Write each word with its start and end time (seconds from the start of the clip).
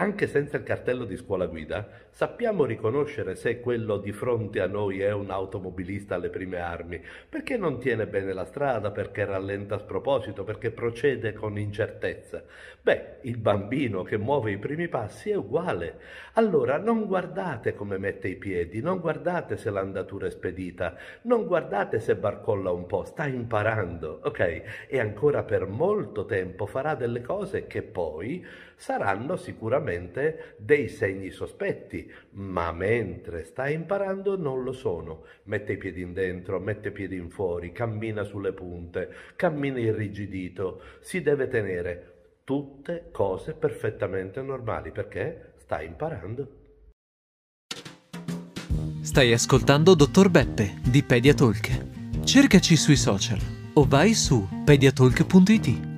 Anche 0.00 0.28
senza 0.28 0.56
il 0.56 0.62
cartello 0.62 1.04
di 1.04 1.14
scuola 1.18 1.44
guida, 1.44 1.86
sappiamo 2.08 2.64
riconoscere 2.64 3.34
se 3.34 3.60
quello 3.60 3.98
di 3.98 4.12
fronte 4.12 4.60
a 4.62 4.66
noi 4.66 5.02
è 5.02 5.12
un 5.12 5.30
automobilista 5.30 6.14
alle 6.14 6.30
prime 6.30 6.58
armi, 6.58 7.02
perché 7.28 7.58
non 7.58 7.78
tiene 7.78 8.06
bene 8.06 8.32
la 8.32 8.46
strada, 8.46 8.92
perché 8.92 9.26
rallenta 9.26 9.74
a 9.74 9.78
sproposito, 9.78 10.42
perché 10.42 10.70
procede 10.70 11.34
con 11.34 11.58
incertezza. 11.58 12.42
Beh, 12.80 13.18
il 13.24 13.36
bambino 13.36 14.02
che 14.02 14.16
muove 14.16 14.52
i 14.52 14.56
primi 14.56 14.88
passi 14.88 15.28
è 15.28 15.36
uguale. 15.36 15.98
Allora 16.32 16.78
non 16.78 17.04
guardate 17.04 17.74
come 17.74 17.98
mette 17.98 18.28
i 18.28 18.36
piedi, 18.36 18.80
non 18.80 19.00
guardate 19.00 19.58
se 19.58 19.68
l'andatura 19.68 20.28
è 20.28 20.30
spedita, 20.30 20.96
non 21.24 21.44
guardate 21.44 22.00
se 22.00 22.16
barcolla 22.16 22.70
un 22.70 22.86
po', 22.86 23.04
sta 23.04 23.26
imparando, 23.26 24.20
ok? 24.24 24.86
E 24.88 24.98
ancora 24.98 25.42
per 25.42 25.66
molto 25.66 26.24
tempo 26.24 26.64
farà 26.64 26.94
delle 26.94 27.20
cose 27.20 27.66
che 27.66 27.82
poi 27.82 28.46
saranno 28.76 29.36
sicuramente 29.36 29.88
dei 30.56 30.88
segni 30.88 31.30
sospetti, 31.30 32.10
ma 32.32 32.72
mentre 32.72 33.44
sta 33.44 33.68
imparando 33.68 34.36
non 34.36 34.62
lo 34.62 34.72
sono. 34.72 35.24
Mette 35.44 35.72
i 35.72 35.76
piedi 35.76 36.02
in 36.02 36.12
dentro, 36.12 36.60
mette 36.60 36.88
i 36.88 36.92
piedi 36.92 37.16
in 37.16 37.30
fuori, 37.30 37.72
cammina 37.72 38.22
sulle 38.22 38.52
punte, 38.52 39.12
cammina 39.36 39.78
irrigidito, 39.78 40.82
si 41.00 41.22
deve 41.22 41.48
tenere 41.48 42.14
tutte 42.44 43.08
cose 43.12 43.54
perfettamente 43.54 44.42
normali 44.42 44.90
perché 44.90 45.52
sta 45.56 45.82
imparando. 45.82 46.58
Stai 49.02 49.32
ascoltando 49.32 49.94
Dottor 49.94 50.30
Beppe 50.30 50.80
di 50.84 51.02
Pediatalk. 51.02 52.24
Cercaci 52.24 52.76
sui 52.76 52.96
social 52.96 53.40
o 53.74 53.84
vai 53.84 54.14
su 54.14 54.46
pediatalk.it. 54.64 55.89